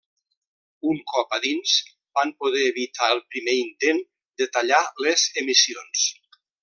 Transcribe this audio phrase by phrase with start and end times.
[0.93, 1.73] Un cop a dins
[2.19, 4.01] van poder evitar el primer intent
[4.43, 6.09] de tallar les emissions.